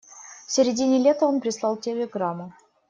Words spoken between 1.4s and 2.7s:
прислал телеграмму.